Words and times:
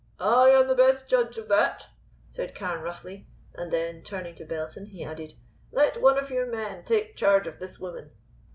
"I 0.19 0.49
am 0.49 0.67
the 0.67 0.73
best 0.73 1.07
judge, 1.07 1.37
of 1.37 1.47
that," 1.49 1.89
said 2.31 2.55
Carne 2.55 2.81
roughly, 2.81 3.27
and 3.53 3.69
then, 3.69 4.01
turning 4.01 4.33
to 4.37 4.45
Belton, 4.45 4.87
he 4.87 5.03
added: 5.03 5.35
"Let 5.71 6.01
one 6.01 6.17
of 6.17 6.31
your 6.31 6.47
men 6.47 6.83
take 6.83 7.15
charge 7.15 7.45
of 7.45 7.59
this 7.59 7.79
woman." 7.79 8.09